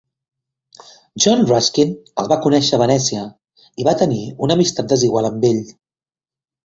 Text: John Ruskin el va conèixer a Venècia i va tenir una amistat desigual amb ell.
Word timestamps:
John 1.25 1.43
Ruskin 1.51 1.91
el 2.23 2.31
va 2.33 2.39
conèixer 2.45 2.73
a 2.77 2.79
Venècia 2.83 3.25
i 3.83 3.87
va 3.89 3.97
tenir 4.03 4.23
una 4.47 4.59
amistat 4.59 4.93
desigual 4.95 5.29
amb 5.31 5.47
ell. 5.55 5.61